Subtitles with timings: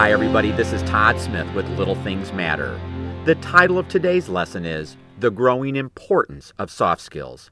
[0.00, 0.50] Hi, everybody.
[0.50, 2.80] This is Todd Smith with Little Things Matter.
[3.26, 7.50] The title of today's lesson is The Growing Importance of Soft Skills.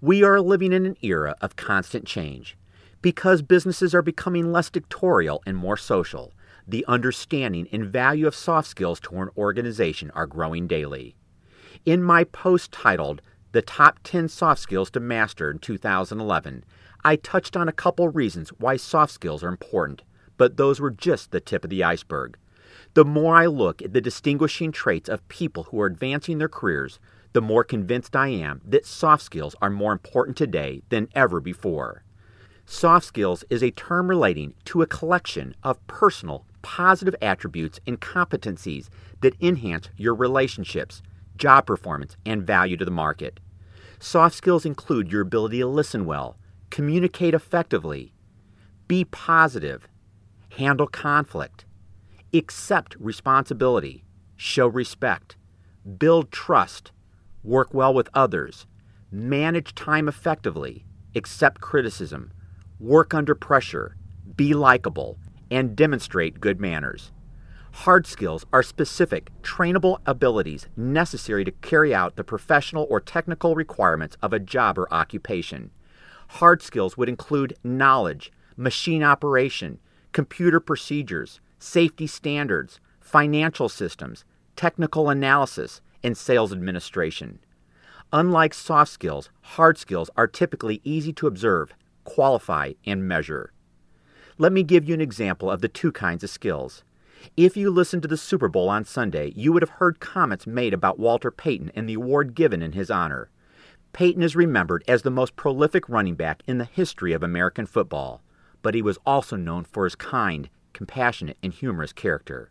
[0.00, 2.56] We are living in an era of constant change.
[3.02, 6.32] Because businesses are becoming less dictatorial and more social,
[6.66, 11.14] the understanding and value of soft skills to an organization are growing daily.
[11.84, 13.20] In my post titled
[13.52, 16.64] The Top 10 Soft Skills to Master in 2011,
[17.04, 20.00] I touched on a couple reasons why soft skills are important
[20.36, 22.36] but those were just the tip of the iceberg.
[22.94, 26.98] The more I look at the distinguishing traits of people who are advancing their careers,
[27.32, 32.02] the more convinced I am that soft skills are more important today than ever before.
[32.64, 38.88] Soft skills is a term relating to a collection of personal, positive attributes and competencies
[39.20, 41.02] that enhance your relationships,
[41.36, 43.38] job performance, and value to the market.
[44.00, 46.36] Soft skills include your ability to listen well,
[46.70, 48.12] communicate effectively,
[48.88, 49.86] be positive,
[50.56, 51.64] handle conflict,
[52.32, 54.04] accept responsibility,
[54.36, 55.36] show respect,
[55.98, 56.92] build trust,
[57.44, 58.66] work well with others,
[59.10, 62.32] manage time effectively, accept criticism,
[62.80, 63.96] work under pressure,
[64.34, 65.18] be likable,
[65.50, 67.12] and demonstrate good manners.
[67.72, 74.16] Hard skills are specific, trainable abilities necessary to carry out the professional or technical requirements
[74.22, 75.70] of a job or occupation.
[76.28, 79.78] Hard skills would include knowledge, machine operation,
[80.12, 84.24] computer procedures, safety standards, financial systems,
[84.56, 87.38] technical analysis, and sales administration.
[88.12, 91.72] Unlike soft skills, hard skills are typically easy to observe,
[92.04, 93.52] qualify, and measure.
[94.38, 96.84] Let me give you an example of the two kinds of skills.
[97.36, 100.74] If you listened to the Super Bowl on Sunday, you would have heard comments made
[100.74, 103.30] about Walter Payton and the award given in his honor.
[103.92, 108.20] Payton is remembered as the most prolific running back in the history of American football
[108.66, 112.50] but he was also known for his kind, compassionate, and humorous character.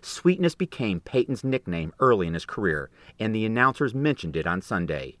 [0.00, 2.88] Sweetness became Payton's nickname early in his career,
[3.18, 5.18] and the announcers mentioned it on Sunday.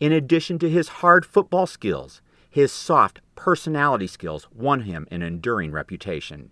[0.00, 5.70] In addition to his hard football skills, his soft personality skills won him an enduring
[5.70, 6.50] reputation.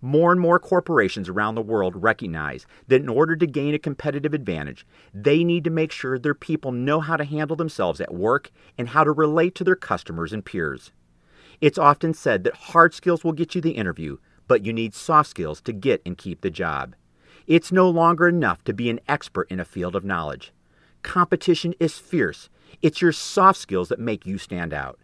[0.00, 4.34] More and more corporations around the world recognize that in order to gain a competitive
[4.34, 8.52] advantage, they need to make sure their people know how to handle themselves at work
[8.78, 10.92] and how to relate to their customers and peers.
[11.60, 14.18] It's often said that hard skills will get you the interview,
[14.48, 16.94] but you need soft skills to get and keep the job.
[17.46, 20.52] It's no longer enough to be an expert in a field of knowledge.
[21.02, 22.48] Competition is fierce.
[22.82, 24.98] It's your soft skills that make you stand out.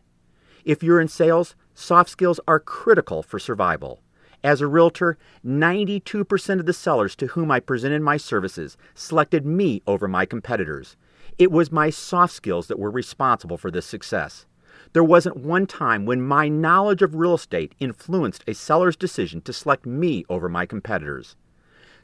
[0.64, 4.00] If you're in sales, soft skills are critical for survival.
[4.44, 5.16] As a realtor,
[5.47, 10.97] 92% of the sellers to whom I presented my services selected me over my competitors.
[11.38, 14.47] It was my soft skills that were responsible for this success.
[14.92, 19.53] There wasn't one time when my knowledge of real estate influenced a seller's decision to
[19.53, 21.34] select me over my competitors.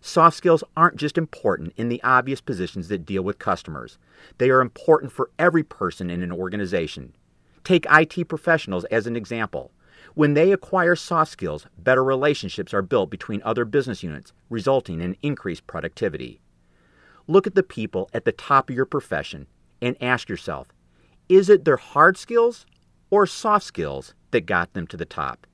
[0.00, 3.98] Soft skills aren't just important in the obvious positions that deal with customers.
[4.38, 7.15] They are important for every person in an organization.
[7.62, 9.71] Take IT professionals as an example.
[10.15, 15.16] When they acquire soft skills, better relationships are built between other business units, resulting in
[15.21, 16.41] increased productivity.
[17.27, 19.47] Look at the people at the top of your profession
[19.82, 20.69] and ask yourself
[21.28, 22.65] is it their hard skills
[23.10, 25.46] or soft skills that got them to the top.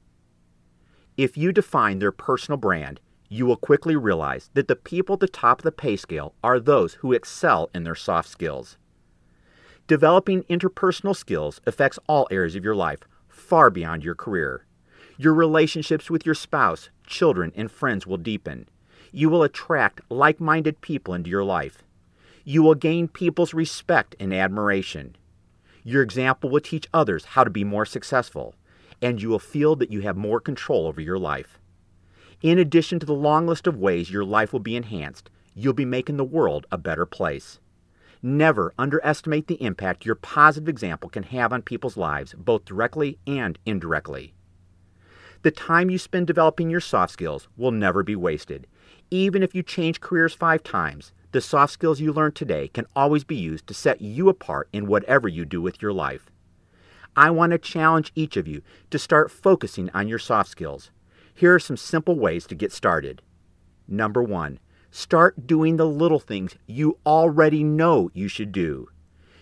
[1.16, 5.28] If you define their personal brand, you will quickly realize that the people at the
[5.28, 8.76] top of the pay scale are those who excel in their soft skills.
[9.86, 14.64] Developing interpersonal skills affects all areas of your life, far beyond your career.
[15.18, 18.68] Your relationships with your spouse, children, and friends will deepen.
[19.12, 21.82] You will attract like minded people into your life.
[22.44, 25.16] You will gain people's respect and admiration.
[25.84, 28.54] Your example will teach others how to be more successful,
[29.02, 31.58] and you will feel that you have more control over your life.
[32.40, 35.84] In addition to the long list of ways your life will be enhanced, you'll be
[35.84, 37.60] making the world a better place.
[38.22, 43.58] Never underestimate the impact your positive example can have on people's lives, both directly and
[43.66, 44.32] indirectly.
[45.42, 48.66] The time you spend developing your soft skills will never be wasted.
[49.10, 53.24] Even if you change careers five times, the soft skills you learn today can always
[53.24, 56.30] be used to set you apart in whatever you do with your life.
[57.16, 60.92] I want to challenge each of you to start focusing on your soft skills.
[61.34, 63.20] Here are some simple ways to get started.
[63.88, 64.60] Number one,
[64.92, 68.86] start doing the little things you already know you should do.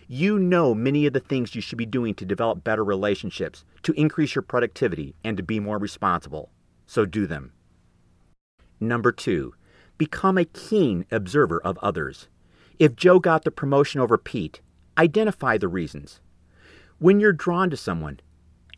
[0.08, 3.92] You know many of the things you should be doing to develop better relationships, to
[4.00, 6.48] increase your productivity, and to be more responsible.
[6.86, 7.52] So do them.
[8.80, 9.52] Number two,
[10.02, 12.26] Become a keen observer of others.
[12.80, 14.60] If Joe got the promotion over Pete,
[14.98, 16.18] identify the reasons.
[16.98, 18.18] When you're drawn to someone,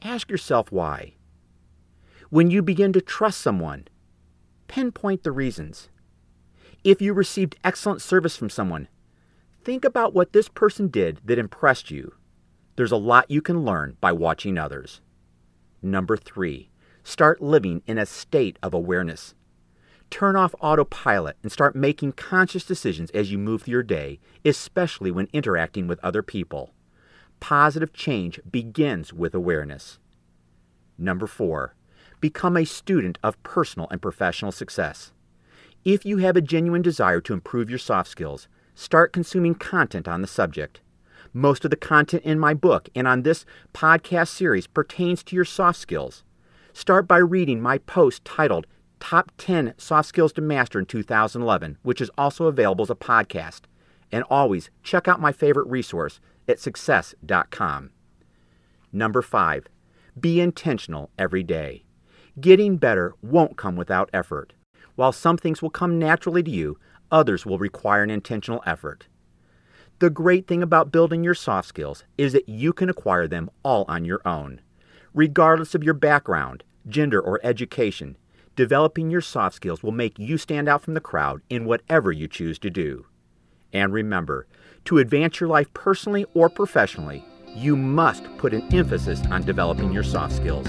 [0.02, 1.14] ask yourself why.
[2.28, 3.88] When you begin to trust someone,
[4.68, 5.88] pinpoint the reasons.
[6.84, 8.88] If you received excellent service from someone,
[9.62, 12.12] think about what this person did that impressed you.
[12.76, 15.00] There's a lot you can learn by watching others.
[15.80, 16.68] Number three,
[17.02, 19.34] start living in a state of awareness.
[20.14, 25.10] Turn off autopilot and start making conscious decisions as you move through your day, especially
[25.10, 26.72] when interacting with other people.
[27.40, 29.98] Positive change begins with awareness.
[30.96, 31.74] Number four,
[32.20, 35.10] become a student of personal and professional success.
[35.84, 38.46] If you have a genuine desire to improve your soft skills,
[38.76, 40.80] start consuming content on the subject.
[41.32, 45.44] Most of the content in my book and on this podcast series pertains to your
[45.44, 46.22] soft skills.
[46.72, 48.68] Start by reading my post titled
[49.04, 53.64] Top 10 Soft Skills to Master in 2011, which is also available as a podcast.
[54.10, 57.90] And always check out my favorite resource at success.com.
[58.94, 59.66] Number five,
[60.18, 61.84] be intentional every day.
[62.40, 64.54] Getting better won't come without effort.
[64.94, 66.78] While some things will come naturally to you,
[67.12, 69.08] others will require an intentional effort.
[69.98, 73.84] The great thing about building your soft skills is that you can acquire them all
[73.86, 74.62] on your own.
[75.12, 78.16] Regardless of your background, gender, or education,
[78.56, 82.28] developing your soft skills will make you stand out from the crowd in whatever you
[82.28, 83.06] choose to do.
[83.72, 84.46] And remember,
[84.86, 87.24] to advance your life personally or professionally,
[87.54, 90.66] you must put an emphasis on developing your soft skills.